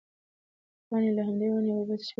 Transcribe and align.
پاڼې 0.87 1.09
له 1.17 1.21
همدې 1.27 1.47
ونې 1.51 1.71
اوبه 1.75 1.95
څښلې 1.99 2.05
دي. 2.05 2.09